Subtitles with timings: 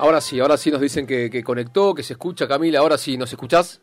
[0.00, 2.78] Ahora sí, ahora sí nos dicen que, conectó, que se escucha, Camila.
[2.78, 3.82] Ahora sí, ¿nos escuchás?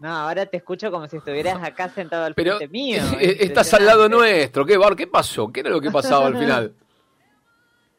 [0.00, 3.00] No, ahora te escucho como si estuvieras acá sentado al frente mío.
[3.20, 4.66] estás al lado nuestro.
[4.66, 4.96] ¿Qué, Bar?
[4.96, 5.52] ¿Qué pasó?
[5.52, 6.74] ¿Qué era lo que pasaba al final?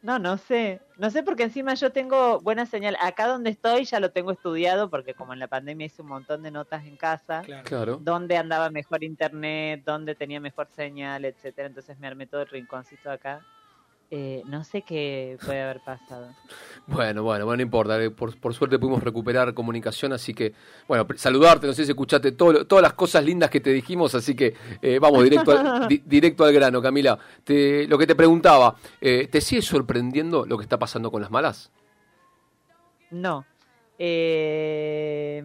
[0.01, 0.81] No, no sé.
[0.97, 2.97] No sé porque encima yo tengo buena señal.
[2.99, 6.43] Acá donde estoy ya lo tengo estudiado porque como en la pandemia hice un montón
[6.43, 7.43] de notas en casa.
[7.63, 7.97] Claro.
[8.01, 11.69] Dónde andaba mejor internet, dónde tenía mejor señal, etcétera.
[11.69, 13.41] Entonces me armé todo el rinconcito acá
[14.09, 16.33] eh, no sé qué puede haber pasado.
[16.89, 18.01] Bueno, bueno, bueno, no importa.
[18.01, 20.53] Eh, por, por, suerte pudimos recuperar comunicación, así que,
[20.87, 24.53] bueno, saludarte, no sé si escuchaste todas las cosas lindas que te dijimos, así que
[24.81, 27.19] eh, vamos directo al, directo al grano, Camila.
[27.45, 31.73] lo que te preguntaba, ¿te sigue sorprendiendo lo que está pasando con las malas?
[33.11, 33.45] No.
[33.97, 35.43] qué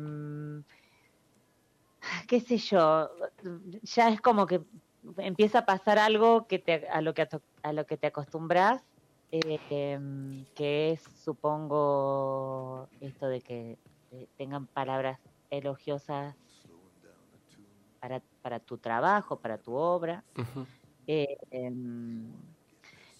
[2.46, 3.10] sé yo,
[3.82, 4.60] ya es como que
[5.18, 7.28] empieza a pasar algo que te, a, lo que,
[7.62, 8.82] a lo que te acostumbras,
[9.30, 13.78] em, que es, supongo, esto de que
[14.10, 15.18] eh, tengan palabras
[15.50, 16.36] elogiosas
[18.00, 20.24] para, para, tu trabajo, para tu obra.
[21.06, 22.32] Eh, em,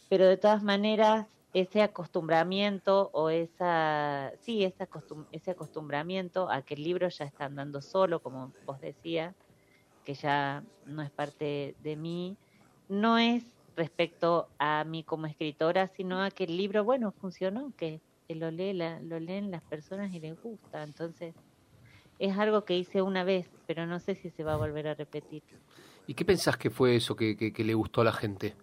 [0.09, 4.89] pero de todas maneras, ese acostumbramiento o esa, sí, ese,
[5.33, 9.35] ese acostumbramiento a que el libro ya está andando solo, como vos decías,
[10.05, 12.37] que ya no es parte de mí,
[12.89, 13.45] no es
[13.77, 18.73] respecto a mí como escritora, sino a que el libro, bueno, funcionó, que, lo, lee,
[19.03, 20.83] lo leen las personas y les gusta.
[20.83, 21.35] Entonces,
[22.19, 24.95] es algo que hice una vez, pero no sé si se va a volver a
[24.95, 25.43] repetir.
[26.07, 28.57] ¿Y qué pensás que fue eso que, que le gustó a la gente?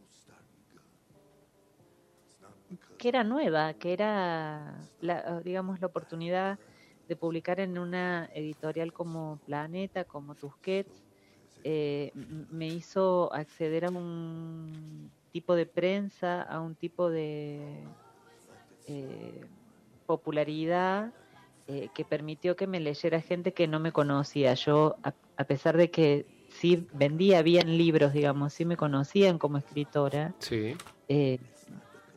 [2.97, 6.59] Que era nueva, que era, la, digamos, la oportunidad
[7.07, 11.08] de publicar en una editorial como Planeta, como Tusquets,
[11.63, 12.11] eh,
[12.49, 17.59] me hizo acceder a un tipo de prensa, a un tipo de
[18.87, 19.45] eh,
[20.05, 21.11] popularidad
[21.67, 24.53] eh, que permitió que me leyera gente que no me conocía.
[24.53, 30.33] Yo, a, pesar de que sí vendía bien libros, digamos, sí me conocían como escritora,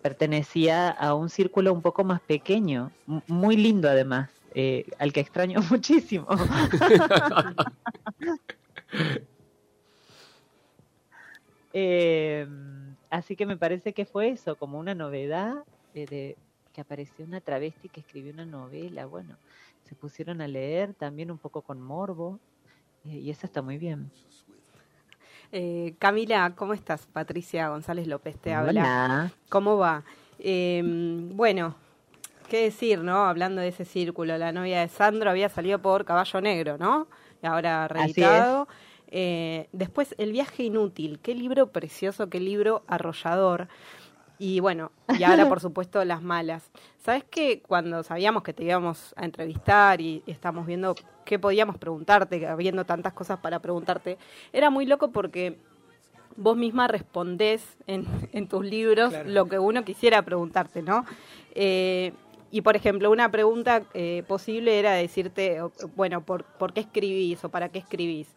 [0.00, 2.92] pertenecía a un círculo un poco más pequeño,
[3.26, 4.30] muy lindo además,
[4.98, 6.28] al que extraño muchísimo.
[11.72, 12.46] Eh,
[13.10, 16.36] así que me parece que fue eso, como una novedad eh, de
[16.72, 19.06] que apareció una travesti que escribió una novela.
[19.06, 19.36] Bueno,
[19.84, 22.38] se pusieron a leer también un poco con morbo
[23.04, 24.10] eh, y eso está muy bien.
[25.50, 27.06] Eh, Camila, ¿cómo estás?
[27.06, 29.30] Patricia González López te habla.
[29.50, 30.02] ¿Cómo va?
[30.38, 31.74] Em, bueno,
[32.48, 33.26] qué decir, ¿no?
[33.26, 37.06] Hablando de ese círculo, la novia de Sandro había salido por Caballo Negro, ¿no?
[37.42, 38.66] Y ahora reeditado.
[39.14, 43.68] Eh, después, El viaje inútil, qué libro precioso, qué libro arrollador.
[44.38, 46.70] Y bueno, y ahora por supuesto las malas.
[47.04, 50.94] ¿Sabes que cuando sabíamos que te íbamos a entrevistar y, estamos viendo
[51.26, 54.16] qué podíamos preguntarte, habiendo tantas cosas para preguntarte,
[54.50, 55.58] era muy loco porque
[56.34, 58.06] vos misma respondés en,
[58.48, 61.04] tus libros lo que uno quisiera preguntarte, ¿no?
[61.54, 62.14] Eh,
[62.50, 65.60] y por ejemplo, una pregunta eh, posible era decirte,
[65.96, 68.28] bueno, ¿por, ¿por qué escribís o para qué escribís?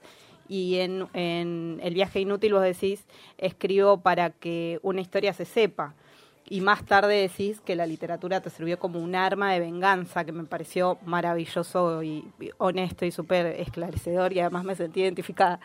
[0.48, 3.06] Y en, en El viaje inútil vos decís,
[3.38, 5.96] escribo para que una historia se sepa.
[6.48, 10.32] Y más tarde decís que la literatura te sirvió como un arma de venganza, que
[10.32, 15.60] me pareció maravilloso y, honesto y súper esclarecedor y además me sentí identificada.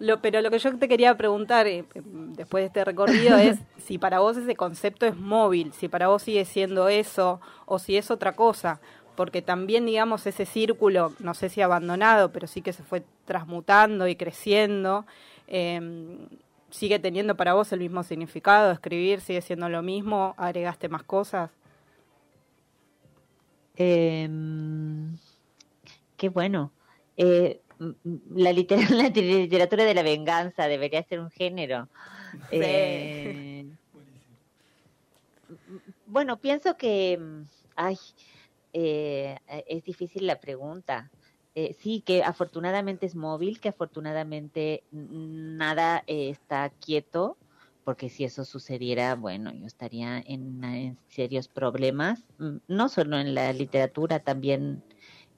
[0.00, 3.98] Lo, pero lo que yo te quería preguntar eh, después de este recorrido es si
[3.98, 8.10] para vos ese concepto es móvil, si para vos sigue siendo eso o si es
[8.10, 8.80] otra cosa
[9.20, 14.08] porque también, digamos, ese círculo, no sé si abandonado, pero sí que se fue transmutando
[14.08, 15.04] y creciendo,
[15.46, 16.26] em,
[16.70, 21.50] sigue teniendo para vos el mismo significado, escribir sigue siendo lo mismo, agregaste más cosas.
[23.76, 25.18] Em,
[26.16, 26.72] qué bueno.
[27.18, 27.60] Eh,
[28.34, 31.88] la, literatura de la venganza debería ser un género.
[32.50, 33.66] Eh,
[36.06, 37.20] bueno, pienso que,
[37.76, 37.98] ay,
[38.72, 39.36] eh,
[39.66, 41.10] es difícil la pregunta.
[41.54, 47.36] Eh, sí, que afortunadamente es móvil, que afortunadamente nada eh, está quieto,
[47.84, 53.34] porque si eso sucediera, bueno, yo estaría en, en, serios problemas, mm, no solo en
[53.34, 54.84] la literatura, también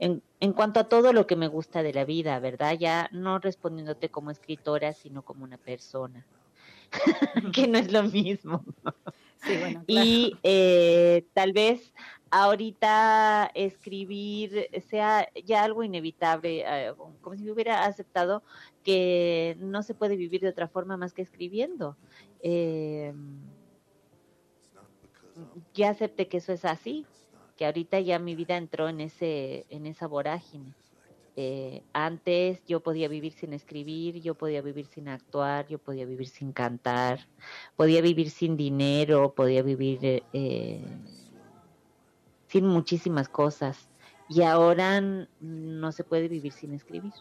[0.01, 2.77] en, en cuanto a todo lo que me gusta de la vida, ¿verdad?
[2.79, 6.27] Ya no respondiéndote como escritora, sino como una persona,
[7.55, 8.65] que no es lo mismo.
[9.87, 10.37] Y
[11.35, 11.93] tal vez
[12.33, 18.43] ahorita escribir sea ya algo inevitable, eh, como si hubiera aceptado
[18.83, 21.97] que no se puede vivir de otra forma más que escribiendo.
[22.41, 23.13] Eh,
[25.75, 27.07] ya acepté que eso es así,
[27.57, 30.75] que ahorita ya mi vida entró en ese, en esa vorágine.
[31.35, 36.29] Eh, antes yo podía vivir sin escribir, yo podía vivir sin actuar, yo podía vivir
[36.29, 37.27] sin cantar,
[37.75, 40.85] podía vivir sin dinero, podía vivir eh, eh,
[42.49, 43.89] sin muchísimas cosas.
[44.29, 45.01] Y ahora
[45.41, 47.13] no se puede vivir sin escribir.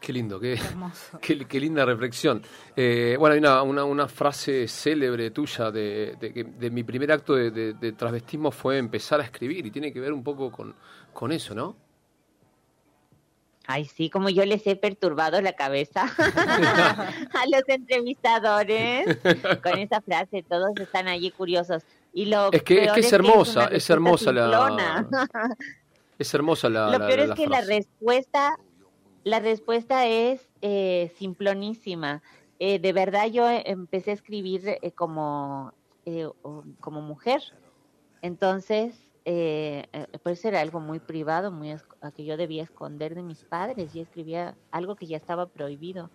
[0.00, 0.58] Qué lindo, qué,
[1.48, 2.42] qué, linda reflexión.
[2.76, 7.72] bueno, hay una, una, una, frase célebre tuya de, de, de mi primer acto de,
[7.72, 10.74] de, travestismo fue empezar a escribir y tiene que ver un poco con,
[11.14, 11.83] con eso, ¿no?
[13.66, 19.18] Ay, sí, como yo les he perturbado la cabeza a los entrevistadores
[19.62, 21.82] con esa frase, todos están allí curiosos.
[22.12, 25.06] Y lo es que, es, que es, hermosa, es, hermosa la...
[26.18, 26.96] Es hermosa la...
[26.96, 28.56] Lo peor es que la respuesta,
[29.24, 32.22] la respuesta es eh, simplonísima.
[32.58, 35.72] Eh, de verdad yo empecé a escribir eh, como,
[36.06, 36.28] eh,
[36.80, 37.42] como mujer.
[38.22, 38.94] Entonces,
[39.24, 41.74] eh, eh, pues era algo muy privado, muy
[42.14, 46.10] que yo debía esconder de mis padres y escribía algo que ya estaba prohibido.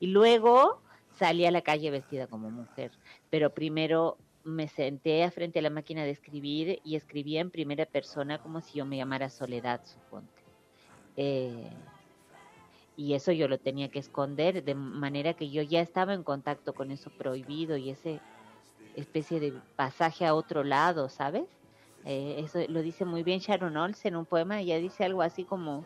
[0.00, 0.80] Y luego
[1.10, 2.92] salí a la calle vestida como mujer,
[3.30, 8.38] pero primero me senté frente a la máquina de escribir y escribía en primera persona
[8.38, 10.42] como si yo me llamara Soledad, suponte.
[11.16, 11.70] Eh,
[12.96, 16.74] y eso yo lo tenía que esconder de manera que yo ya estaba en contacto
[16.74, 18.20] con eso prohibido y ese
[18.94, 21.44] especie de pasaje a otro lado, ¿sabes?
[22.04, 24.60] Eh, eso lo dice muy bien Sharon Olsen en un poema.
[24.60, 25.84] Ella dice algo así como,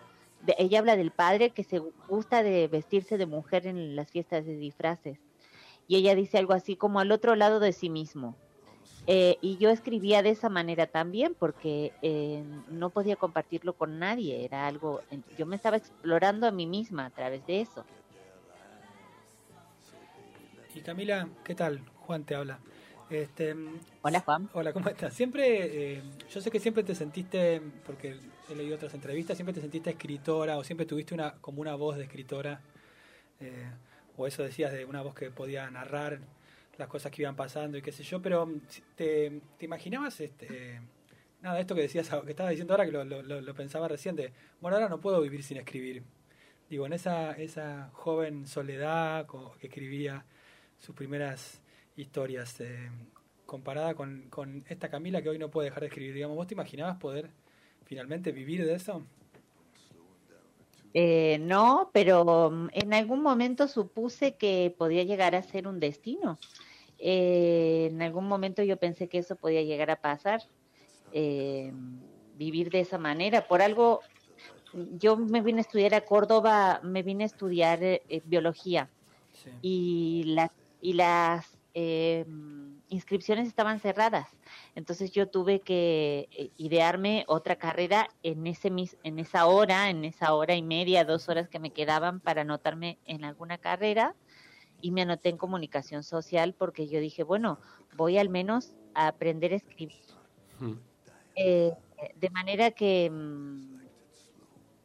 [0.58, 1.78] ella habla del padre que se
[2.08, 5.18] gusta de vestirse de mujer en las fiestas de disfraces.
[5.86, 8.36] Y ella dice algo así como al otro lado de sí mismo.
[9.06, 14.44] Eh, y yo escribía de esa manera también porque eh, no podía compartirlo con nadie.
[14.44, 15.00] Era algo,
[15.38, 17.84] yo me estaba explorando a mí misma a través de eso.
[20.74, 21.80] Y Camila, ¿qué tal?
[22.06, 22.60] Juan te habla.
[23.10, 23.56] Este,
[24.02, 24.50] hola Juan.
[24.52, 25.14] Hola, ¿cómo estás?
[25.14, 28.16] Siempre, eh, yo sé que siempre te sentiste, porque
[28.50, 31.96] he leído otras entrevistas, siempre te sentiste escritora o siempre tuviste una como una voz
[31.96, 32.60] de escritora,
[33.40, 33.70] eh,
[34.18, 36.20] o eso decías de una voz que podía narrar
[36.76, 38.60] las cosas que iban pasando y qué sé yo, pero mm,
[38.94, 40.78] te, te imaginabas, este,
[41.40, 44.90] nada, esto que decías, que estabas diciendo ahora, que lo, lo, pensaba reciente, bueno, ahora
[44.90, 46.02] no puedo vivir sin escribir.
[46.68, 49.26] Digo, en esa, esa joven soledad
[49.58, 50.26] que escribía
[50.78, 51.62] sus primeras
[51.98, 52.60] historias.
[52.60, 52.90] Eh,
[53.46, 56.54] comparada con, con, esta Camila que hoy no puede dejar de escribir, digamos, ¿vos te
[56.54, 57.30] imaginabas poder
[57.84, 59.02] finalmente vivir de eso?
[60.92, 66.38] Eh, no, pero mm, en algún momento supuse que podía llegar a ser un destino.
[66.98, 70.42] Eh, en algún momento yo pensé que eso podía llegar a pasar,
[72.36, 73.48] vivir de esa manera.
[73.48, 74.00] Por algo,
[74.98, 78.90] yo me vine a estudiar a Córdoba, me vine a estudiar biología
[79.62, 82.24] y las y las eh,
[82.88, 84.26] inscripciones estaban cerradas.
[84.74, 88.72] Entonces yo tuve que eh, idearme otra carrera en, ese,
[89.04, 92.98] en esa hora, en esa hora y media, dos horas que me quedaban para anotarme
[93.04, 94.16] en alguna carrera
[94.80, 97.60] y me anoté en comunicación social porque yo dije, bueno,
[97.96, 100.02] voy al menos a aprender a escribir.
[101.36, 101.72] Eh,
[102.16, 103.78] de manera que, mm,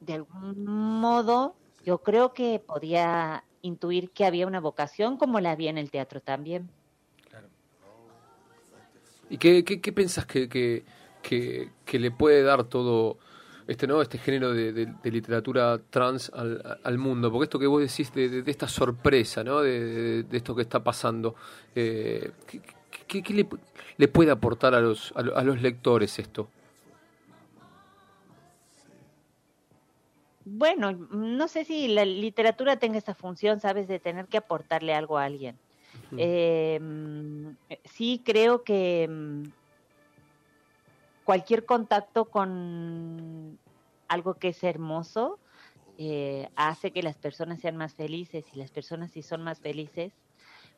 [0.01, 5.72] de algún modo, yo creo que podía intuir que había una vocación como la había
[5.72, 6.69] en el teatro también.
[9.30, 13.18] ¿Y qué, qué, pensás que, que, le puede dar todo
[13.68, 17.31] este no este género de, literatura trans al, mundo?
[17.31, 19.61] Porque esto que vos decís de, esta sorpresa, ¿no?
[19.61, 21.35] de, esto que está pasando,
[21.75, 22.31] eh,
[23.07, 23.47] ¿qué, le,
[23.97, 26.49] le, puede aportar a los, a los lectores esto?
[30.45, 35.18] Bueno, no sé si la literatura tenga esa función, sabes, de tener que aportarle algo
[35.18, 35.57] a alguien.
[36.17, 39.43] Em, eh, sí creo que mm,
[41.23, 43.57] cualquier contacto con
[44.07, 45.39] algo que es hermoso
[45.97, 50.13] eh, hace que las personas sean más felices y las personas si son más felices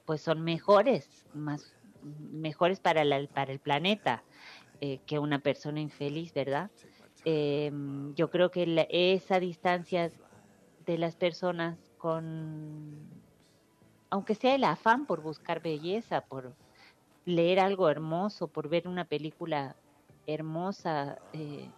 [0.05, 1.73] pues son mejores más
[2.31, 4.23] mejores para para el planeta
[4.81, 6.69] eh, que una persona infeliz verdad
[7.23, 10.11] em, yo creo que esa distancia
[10.85, 13.24] de las personas con
[14.15, 16.53] aunque sea el afán por buscar belleza, por
[17.25, 19.75] leer algo hermoso, por ver una película
[20.25, 21.69] hermosa eh,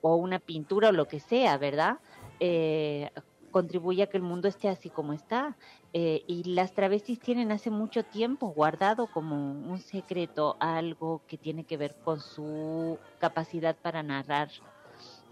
[0.00, 1.98] o una pintura o lo que sea, ¿verdad?
[2.40, 3.10] Eh,
[3.52, 5.56] contribuye a que el mundo esté así como está.
[5.92, 11.62] Eh, y las travestis tienen hace mucho tiempo guardado como un secreto algo que tiene
[11.62, 14.50] que ver con su capacidad para narrar.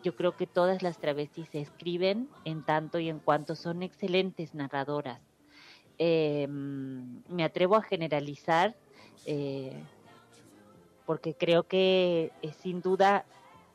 [0.05, 4.55] Yo creo que todas las travestis se escriben en tanto y en cuanto son excelentes
[4.55, 5.30] narradoras
[6.03, 8.75] eh, me atrevo a generalizar
[9.27, 9.85] eh,
[11.05, 13.27] porque creo que eh, sin duda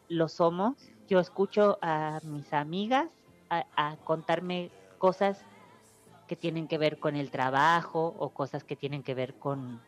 [0.09, 0.75] lo somos.
[1.07, 3.09] Yo escucho a mis amigas
[3.51, 5.39] a, contarme cosas
[6.27, 9.79] que tienen que ver con el trabajo o cosas que tienen que ver con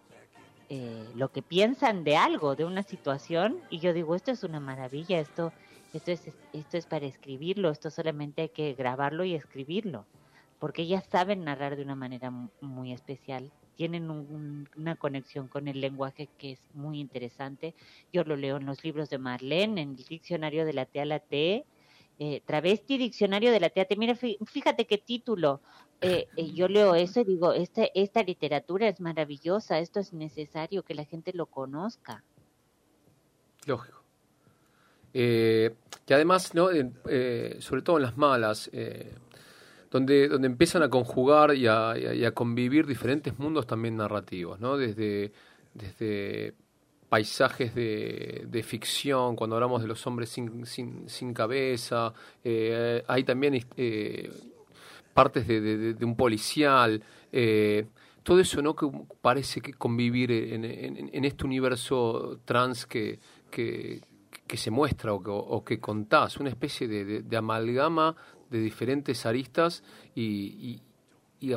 [0.70, 4.60] eh, lo que piensan de algo, de una situación, y yo digo, esto es una
[4.60, 5.52] maravilla, esto,
[5.94, 10.06] esto, es, esto es para escribirlo, esto solamente hay que grabarlo y escribirlo,
[10.60, 16.28] porque ellas saben narrar de una manera muy especial, tienen una conexión con el lenguaje
[16.40, 17.76] que es muy interesante.
[18.12, 21.06] Yo lo leo en los libros de Marlene, en el diccionario de la T a
[21.06, 21.64] la T,
[22.20, 23.88] eh, travesti diccionario de la T.
[23.96, 25.62] Mira, fíjate qué título.
[26.02, 30.84] Eh, eh, yo leo eso y digo, esta, esta literatura es maravillosa, esto es necesario
[30.84, 32.24] que la gente lo conozca.
[33.66, 34.04] Lógico.
[35.14, 35.76] Eh,
[36.08, 36.70] y además, ¿no?
[37.60, 38.70] sobre todo en las malas,
[39.90, 44.78] donde, donde empiezan a conjugar y a, y a, convivir diferentes mundos también narrativos, ¿no?
[44.78, 45.32] Desde,
[45.74, 46.54] desde
[47.10, 52.14] paisajes de, de, ficción, cuando hablamos de los hombres sin, sin, cabeza,
[52.44, 54.30] eh, hay también eh,
[55.14, 57.02] partes de, de, un policial,
[57.32, 57.86] eh,
[58.24, 58.90] todo eso no que
[59.22, 64.02] parece que convivir en, en, este universo trans que, que,
[64.46, 68.16] que se muestra o que, o que contás, una especie de, amalgama
[68.50, 69.84] de diferentes aristas
[70.16, 70.82] y,
[71.40, 71.56] y,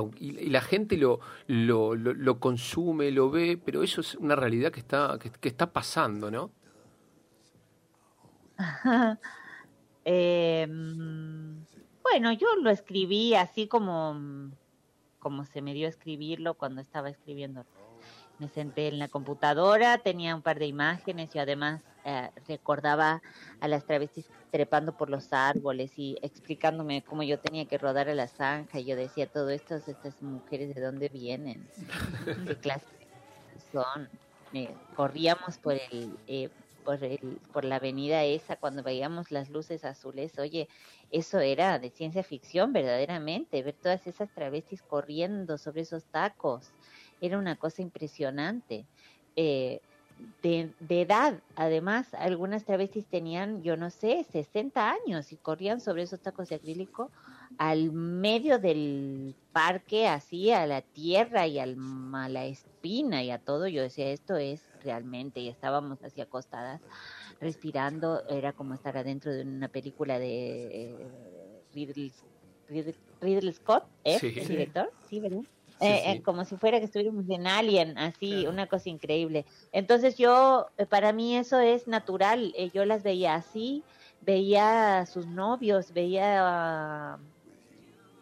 [0.51, 5.19] la gente lo, lo, lo, consume, lo ve, pero eso es una realidad que está,
[5.19, 6.51] que, está pasando, ¿no?
[10.05, 11.65] Em,
[12.03, 14.51] bueno, yo lo escribí así como,
[15.19, 17.65] como se me dio escribirlo cuando estaba escribiendo.
[18.41, 23.23] Me senté en la computadora, tenía un par de imágenes y además eh, recordaba
[23.61, 28.15] a las travestis trepando por los árboles y explicándome cómo yo tenía que rodar a
[28.15, 28.81] la zanja.
[28.81, 31.71] Y yo decía, todo esto, estas mujeres, ¿de dónde vienen?
[32.45, 32.87] ¿Qué clase
[33.73, 34.11] son?
[34.93, 36.51] Corríamos por el, eh,
[36.85, 40.39] por el, por la avenida esa cuando veíamos las luces azules.
[40.39, 40.69] Oye,
[41.11, 46.75] eso era de ciencia ficción verdaderamente, ver todas esas travestis corriendo sobre esos tacos.
[47.21, 48.87] Era una cosa impresionante.
[49.37, 49.81] Eh,
[50.43, 51.41] de, edad.
[51.57, 56.57] Además, algunas travestis tenían, yo no sé, 60 años y corrían sobre esos tacos de
[56.57, 57.11] acrílico
[57.59, 61.77] al medio del parque, así a la tierra y al,
[62.15, 63.67] a la espina y a todo.
[63.67, 66.81] Yo decía, esto es realmente, y estábamos así acostadas,
[67.41, 71.07] respirando, era como estar adentro de una película de eh,
[71.75, 74.19] Ridley, Scott, ¿eh?
[74.23, 75.43] el director, sí, ¿verdad?
[75.81, 79.47] Eh, eh, como si fuera que estuviéramos en Alien, así, una cosa increíble.
[79.73, 83.83] Entonces yo, eh, para mí eso es natural, yo las veía así,
[84.21, 87.19] veía a sus novios, veía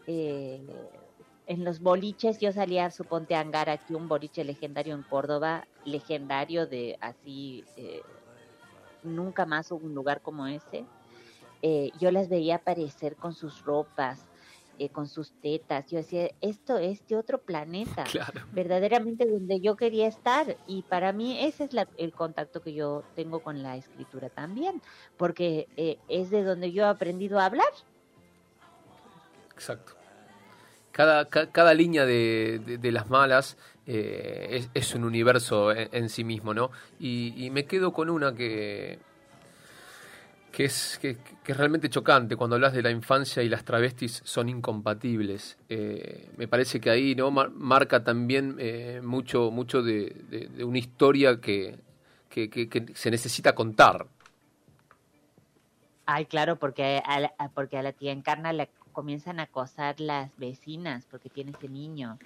[0.06, 5.66] en los boliches, yo salía, a suponte, a Angar, aquí un boliche legendario en Córdoba,
[5.84, 7.64] legendario de así,
[9.02, 10.84] nunca más hubo un lugar como ese.
[11.98, 14.27] yo las veía aparecer con sus ropas,
[14.78, 15.86] eh, con sus tetas.
[15.90, 18.04] Yo decía, esto es de otro planeta,
[18.52, 20.56] verdaderamente donde yo quería estar.
[20.66, 24.80] Y para mí ese es el contacto que yo tengo con la escritura también,
[25.16, 27.72] porque eh, es de donde yo he aprendido a hablar.
[29.52, 29.94] Exacto.
[30.92, 33.56] Cada, cada, línea de, de, las malas
[33.86, 36.72] eh, es, un universo en, sí mismo, ¿no?
[36.98, 38.98] y me quedo con una que,
[40.52, 44.48] que es, que, es realmente chocante cuando hablas de la infancia y las travestis son
[44.48, 45.58] incompatibles.
[45.68, 51.78] Eh, me parece que ahí no marca también eh, mucho, mucho de, una historia que,
[52.28, 54.06] que, se necesita contar.
[56.06, 60.36] Ay, claro, porque a la, porque a la tía Encarna le comienzan a acosar las
[60.38, 62.18] vecinas porque tiene ese niño.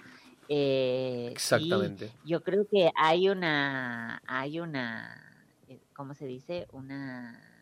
[0.49, 2.11] Eh, Exactamente.
[2.25, 5.45] yo creo que hay una, hay una,
[5.93, 6.67] ¿cómo se dice?
[6.71, 7.52] Una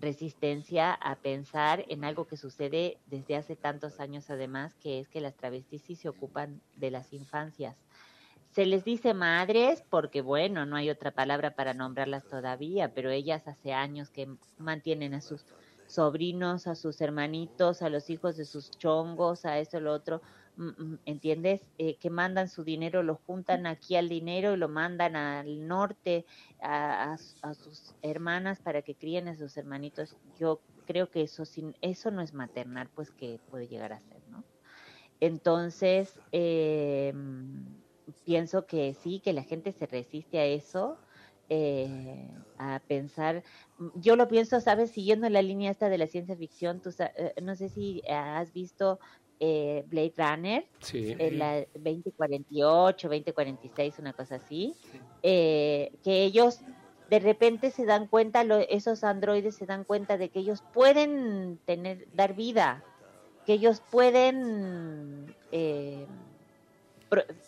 [0.00, 5.20] resistencia a pensar en algo que sucede desde hace tantos años además, que es que
[5.20, 7.76] las travestis se ocupan de las infancias.
[8.52, 13.46] Se les dice madres porque, bueno, no hay otra palabra para nombrarlas todavía, pero ellas
[13.46, 14.28] hace años que
[14.58, 15.44] mantienen a sus
[15.86, 20.20] sobrinos, a sus hermanitos, a los hijos de sus chongos, a eso, lo otro,
[21.06, 21.62] ¿entiendes?
[21.78, 26.26] Eh, que mandan su dinero, lo juntan aquí al dinero y lo mandan al norte
[26.60, 27.16] a,
[27.54, 30.16] sus hermanas para que críen a sus hermanitos.
[30.38, 34.20] Yo creo que eso, sin, eso no es maternal, pues que puede llegar a ser,
[34.28, 34.44] ¿no?
[35.20, 37.12] Entonces, eh,
[38.24, 40.98] pienso que sí, que la gente se resiste a eso.
[41.52, 43.42] Eh, a pensar,
[43.96, 46.90] yo lo pienso, sabes, siguiendo la línea esta de la ciencia ficción, tú,
[47.42, 49.00] no sé si has visto
[49.40, 54.74] eh, Blade Runner, en la 2048, 2046, una cosa así,
[55.22, 56.60] eh, que ellos
[57.08, 62.06] de repente se dan cuenta, esos androides se dan cuenta de que ellos pueden tener,
[62.14, 62.84] dar vida,
[63.46, 66.06] que ellos pueden eh,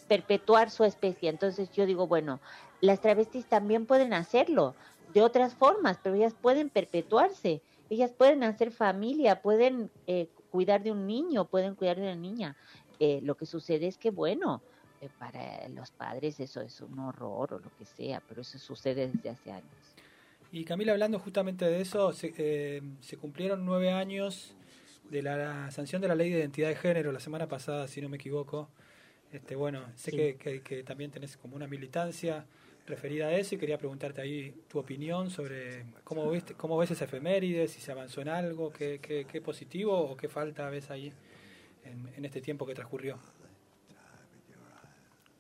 [0.09, 1.29] perpetuar su especie.
[1.29, 2.41] Entonces yo digo, bueno,
[2.81, 4.75] las travestis también pueden hacerlo
[5.13, 10.93] de otras formas, pero ellas pueden perpetuarse, ellas pueden hacer familia, pueden eh, cuidar de
[10.93, 12.55] un niño, pueden cuidar de una niña.
[13.01, 14.63] Eh, lo que sucede es que, bueno,
[15.01, 19.09] eh, para los padres eso es un horror o lo que sea, pero eso sucede
[19.09, 19.97] desde hace años.
[20.53, 24.55] Y Camila, hablando justamente de eso, se, eh, se cumplieron nueve años
[25.11, 28.11] de la, sanción de la ley de identidad de género la semana pasada, si no
[28.11, 28.69] me equivoco.
[29.33, 32.45] Este, bueno, sé que, que, también tenés como una militancia
[32.87, 37.05] referida a eso y quería preguntarte ahí tu opinión sobre cómo ves, cómo ves esa
[37.05, 41.13] efeméride, si se avanzó en algo, qué, qué, qué positivo o qué falta ves ahí
[41.85, 43.19] en, en este tiempo que transcurrió.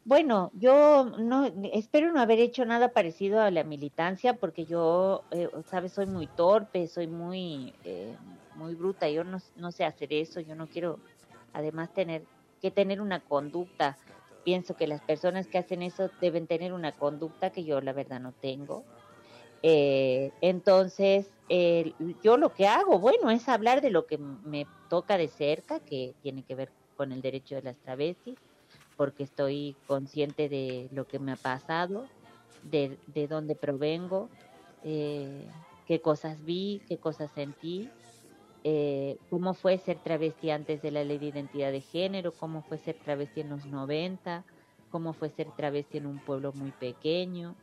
[0.04, 5.48] Bueno, yo no espero no haber hecho nada parecido a la militancia porque yo, eh,
[5.66, 8.16] sabes, soy muy torpe, soy muy eh,
[8.56, 10.98] muy bruta, yo no, no sé hacer eso, yo no quiero
[11.52, 12.22] además tener
[12.60, 13.96] que tener una conducta.
[14.44, 18.20] Pienso que las personas que hacen eso deben tener una conducta que yo la verdad
[18.20, 18.84] no tengo.
[19.62, 21.30] Eh, entonces,
[22.22, 26.14] yo lo que hago, bueno, es hablar de lo que me toca de cerca, que
[26.22, 28.38] tiene que ver con el derecho de las travestis
[28.96, 32.06] porque estoy consciente de lo que me ha pasado,
[32.62, 34.28] de, de dónde provengo,
[34.84, 35.46] eh,
[35.86, 37.90] qué cosas vi, qué cosas sentí,
[38.64, 42.78] eh, cómo fue ser travesti antes de la ley de identidad de género, cómo fue
[42.78, 44.44] ser travesti en los 90,
[44.90, 47.54] cómo fue ser travesti en un pueblo muy pequeño,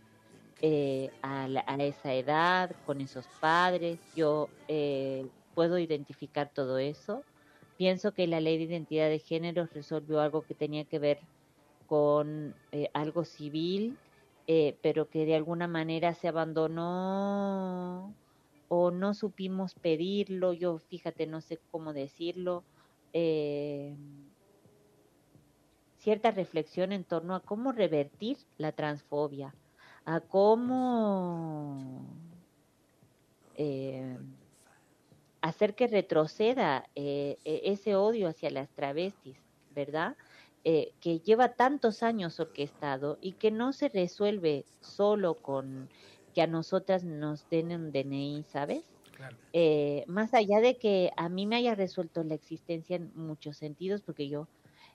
[0.61, 1.47] eh, a,
[1.79, 3.99] esa edad, con esos padres.
[4.15, 4.49] Yo
[5.55, 7.23] puedo identificar todo eso
[7.79, 11.17] pienso que la ley de identidad de género resolvió algo que tenía que ver
[11.87, 13.97] con eh, algo civil,
[14.47, 18.13] eh, pero que de alguna manera se abandonó
[18.69, 22.63] o no supimos pedirlo, yo fíjate, no sé cómo decirlo,
[23.11, 23.95] eh,
[25.97, 29.53] cierta reflexión en torno a cómo revertir la transfobia,
[30.05, 32.07] a cómo
[35.41, 39.37] hacer que retroceda eh, e, ese odio hacia las travestis,
[39.73, 40.15] ¿verdad?
[40.63, 45.89] Eh, que lleva tantos años orquestado y que no se resuelve solo con
[46.33, 48.83] que a nosotras nos den un DNI, ¿sabes?
[49.51, 54.01] Eh, más allá de que a mí me haya resuelto la existencia en muchos sentidos,
[54.01, 54.47] porque yo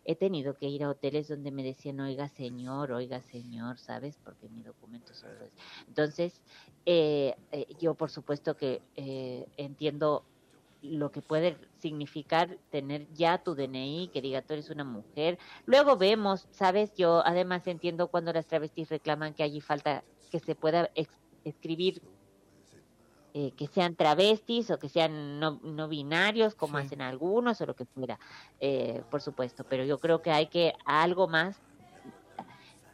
[0.06, 4.18] he tenido que ir a hoteles donde me decían, oiga señor, oiga señor, ¿sabes?
[4.22, 5.52] Porque mi documento solo es.
[5.88, 6.40] Entonces,
[7.78, 8.82] yo por supuesto que
[9.56, 10.24] entiendo
[10.82, 15.38] lo que puede significar tener ya tu DNI, que diga tú eres una mujer.
[15.64, 20.54] Luego vemos, sabes, yo además entiendo cuando las travestis reclaman que allí falta que se
[20.54, 20.90] pueda
[21.44, 22.02] escribir
[23.34, 27.74] eh, que sean travestis o que sean no, no binarios, como hacen algunos o lo
[27.74, 28.18] que fuera,
[28.60, 29.64] eh, por supuesto.
[29.64, 31.60] Pero yo creo que hay que algo más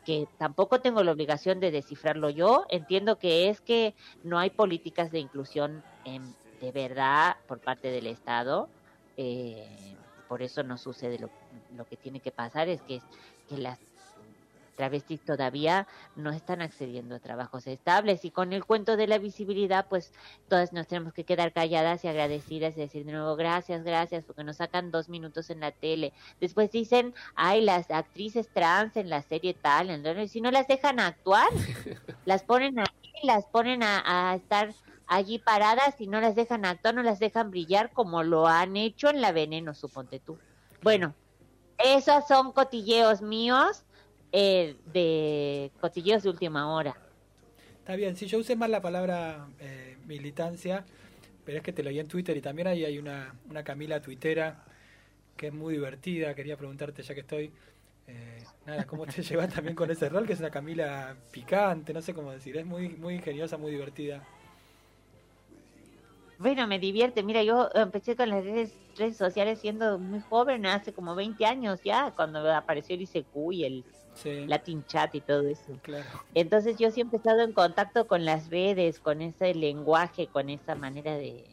[0.04, 2.64] que tampoco tengo la obligación de descifrarlo yo.
[2.70, 6.22] Entiendo que es que no hay políticas de inclusión en
[6.60, 8.68] de verdad por parte del Estado.
[9.16, 9.96] Eh,
[10.28, 11.28] por eso no sucede lo,
[11.76, 13.02] lo, que tiene que pasar, es que,
[13.48, 13.78] que las
[14.80, 19.86] travestis todavía no están accediendo a trabajos estables y con el cuento de la visibilidad
[19.90, 20.14] pues
[20.48, 24.42] todas nos tenemos que quedar calladas y agradecidas y decir de nuevo gracias, gracias porque
[24.42, 26.14] nos sacan dos minutos en la tele.
[26.40, 30.98] Después dicen, ay, las actrices trans en la serie tal, y si no las dejan
[30.98, 31.48] actuar,
[32.24, 34.72] las ponen ahí, las ponen a, a estar
[35.06, 39.10] allí paradas y no las dejan actuar, no las dejan brillar como lo han hecho
[39.10, 40.38] en la veneno, suponte tú.
[40.82, 41.14] Bueno,
[41.76, 43.84] esos son cotilleos míos
[44.32, 46.96] eh, de cotilleos de última hora.
[47.78, 50.84] Está bien, si yo usé más la palabra eh, militancia,
[51.44, 54.00] pero es que te lo leí en Twitter y también ahí hay una, una Camila
[54.00, 54.64] tuitera
[55.36, 57.50] que es muy divertida, quería preguntarte ya que estoy,
[58.06, 60.26] eh, nada, ¿cómo te llevas también con ese rol?
[60.26, 64.22] Que es una Camila picante, no sé cómo decir, es muy, muy ingeniosa, muy divertida.
[66.38, 67.22] Bueno, me divierte.
[67.22, 71.80] Mira, yo empecé con las redes, redes sociales siendo muy joven, hace como 20 años
[71.82, 73.84] ya, cuando apareció el ICQ y el
[74.24, 75.72] Latin Chat y todo eso.
[76.34, 80.74] Entonces yo siempre he estado en contacto con las redes, con ese lenguaje, con esa
[80.74, 81.44] manera de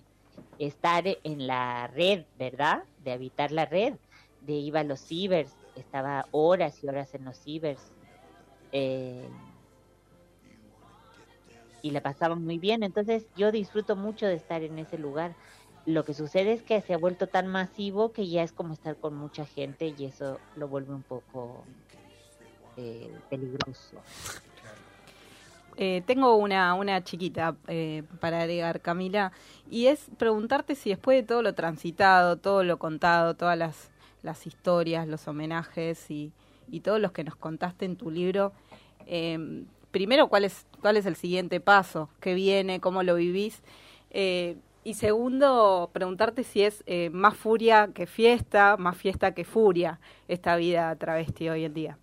[0.60, 2.84] estar en la red, ¿verdad?
[3.04, 3.94] De habitar la red.
[4.42, 7.92] De iba a los cibers, estaba horas y horas en los cibers.
[8.72, 9.28] Eh,
[11.82, 12.84] y la pasaba muy bien.
[12.84, 15.36] Entonces yo disfruto mucho de estar en ese lugar.
[15.86, 18.98] lo que sucede es que se ha vuelto tan masivo que ya es como estar
[18.98, 21.64] con mucha gente y eso lo vuelve un poco
[22.78, 23.98] eh, peligroso.
[25.76, 29.32] Eh, tengo una, una chiquita eh, para agregar, Camila,
[29.70, 33.90] y es preguntarte si después de todo lo transitado, todo lo contado, todas las,
[34.24, 36.32] las historias, los homenajes y,
[36.72, 38.54] y todos los que nos contaste en tu libro,
[39.92, 42.10] primero, ¿cuál es, ¿cuál es el siguiente paso?
[42.20, 42.80] ¿Qué viene?
[42.80, 43.62] ¿Cómo lo vivís?
[44.88, 50.56] Y segundo, preguntarte si es eh, más furia que fiesta, más fiesta que furia esta
[50.56, 51.98] vida travesti hoy en día.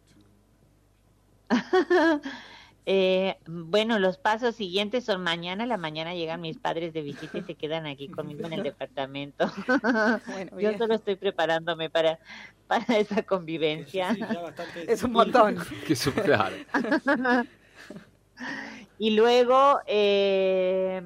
[2.86, 5.66] eh, bueno, los pasos siguientes son mañana.
[5.66, 9.50] La mañana llegan mis padres de visita y se quedan aquí conmigo en el departamento.
[10.58, 12.18] Yo solo estoy preparándome para,
[12.66, 14.16] para esa convivencia.
[14.86, 15.58] es un montón.
[15.86, 15.96] que
[18.98, 19.80] y luego...
[19.86, 21.02] Eh,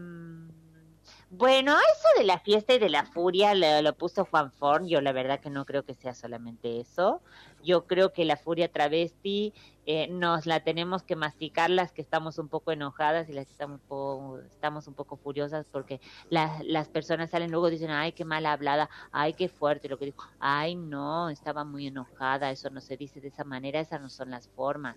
[1.38, 4.88] bueno, eso de la fiesta y de la furia lo, puso Juan Forn.
[4.88, 7.22] Yo la verdad que no creo que sea solamente eso.
[7.62, 9.54] Yo creo que la furia travesti
[9.86, 13.52] eh, nos la tenemos que masticar las que estamos un poco enojadas y las que
[13.52, 18.10] estamos un poco, estamos un poco furiosas porque las personas salen luego y dicen, ay,
[18.10, 19.88] qué mal hablada, ay, qué fuerte.
[19.88, 23.78] Lo que digo, ay, no, estaba muy enojada, eso no se dice de esa manera,
[23.78, 24.96] esas no son las formas.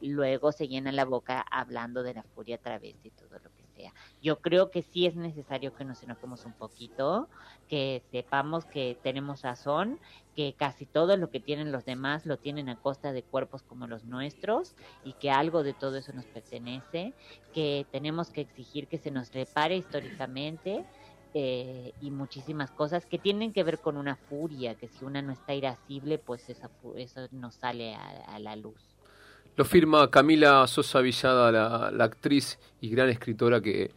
[0.00, 3.61] Luego se llena la boca hablando de la furia travesti y todo lo que
[4.20, 7.28] yo creo que sí es necesario que nos enojemos un poquito,
[7.68, 10.00] que sepamos que tenemos razón,
[10.34, 13.86] que casi todo lo que tienen los demás lo tienen a costa de cuerpos como
[13.86, 17.14] los nuestros y que algo de todo eso nos pertenece,
[17.52, 20.86] que tenemos que exigir que se nos repare históricamente.
[21.34, 25.32] Eh, y muchísimas cosas que tienen que ver con una furia, que si una no
[25.32, 28.91] está irascible, pues esa, eso no sale a la luz.
[29.56, 31.52] Lo firma Camila Sosa Villada,
[31.90, 33.90] la, actriz y gran escritora que,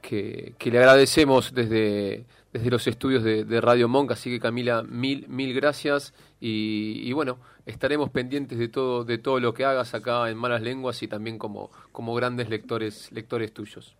[0.00, 4.12] que, le agradecemos desde, desde los estudios de, Radio Monk.
[4.12, 9.52] Así que Camila, mil, mil gracias y, bueno, estaremos pendientes de todo, de todo lo
[9.52, 13.96] que hagas acá en Malas Lenguas y también como, como grandes lectores, lectores tuyos.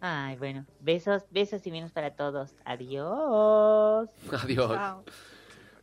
[0.00, 2.54] Ay, bueno, besos, besos y bienes para todos.
[2.64, 4.08] Adiós.
[4.42, 4.78] Adiós.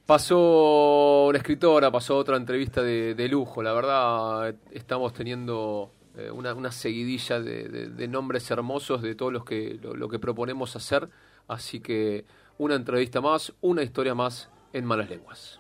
[0.09, 3.61] Pasó una escritora, pasó otra entrevista de, lujo.
[3.61, 10.09] La verdad, estamos teniendo eh, una, seguidilla de, nombres hermosos de todos los que lo,
[10.09, 11.09] que proponemos hacer.
[11.47, 12.25] Así que
[12.57, 15.58] una entrevista más, una historia más en Malas Lenguas.